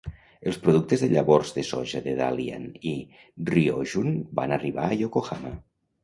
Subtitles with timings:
[0.51, 2.93] Els productes de llavors de soja de Dalian i
[3.49, 5.53] Ryojun van arribar a Yokohama.